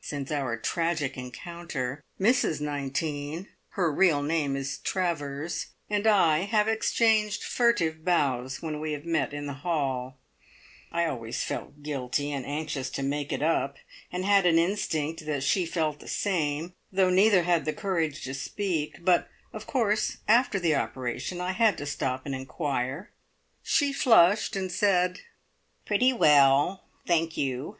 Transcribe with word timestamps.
Since 0.00 0.30
our 0.30 0.56
tragic 0.56 1.16
encounter, 1.18 2.04
Mrs 2.20 2.60
Nineteen 2.60 3.48
(her 3.70 3.90
real 3.90 4.22
name 4.22 4.54
is 4.54 4.78
Travers) 4.78 5.66
and 5.90 6.06
I 6.06 6.42
have 6.42 6.68
exchanged 6.68 7.42
furtive 7.42 8.04
bows 8.04 8.62
when 8.62 8.78
we 8.78 8.92
have 8.92 9.04
met 9.04 9.34
in 9.34 9.46
the 9.46 9.52
hall. 9.52 10.16
I 10.92 11.06
always 11.06 11.42
felt 11.42 11.82
guilty, 11.82 12.30
and 12.30 12.46
anxious 12.46 12.88
to 12.90 13.02
"make 13.02 13.32
it 13.32 13.42
up," 13.42 13.78
and 14.12 14.24
had 14.24 14.46
an 14.46 14.60
instinct 14.60 15.26
that 15.26 15.42
she 15.42 15.66
felt 15.66 15.98
the 15.98 16.06
same, 16.06 16.72
though 16.92 17.10
neither 17.10 17.42
had 17.42 17.64
the 17.64 17.72
courage 17.72 18.22
to 18.26 18.34
speak; 18.34 19.04
but, 19.04 19.28
of 19.52 19.66
course, 19.66 20.18
after 20.28 20.60
the 20.60 20.76
operation 20.76 21.40
I 21.40 21.50
had 21.50 21.76
to 21.78 21.86
stop 21.86 22.26
and 22.26 22.34
inquire. 22.36 23.10
She 23.64 23.92
flushed, 23.92 24.54
and 24.54 24.70
said, 24.70 25.22
"Pretty 25.84 26.12
well, 26.12 26.84
thank 27.08 27.36
you. 27.36 27.78